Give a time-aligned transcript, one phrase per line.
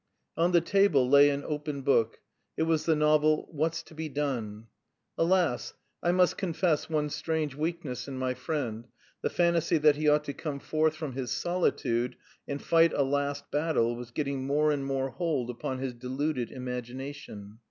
[0.35, 2.21] On the table lay an open book.
[2.57, 4.65] It was the novel, "What's to be done?"
[5.15, 8.87] Alas, I must confess one strange weakness in my friend;
[9.21, 12.15] the fantasy that he ought to come forth from his solitude
[12.47, 17.59] and fight a last battle was getting more and more hold upon his deluded imagination.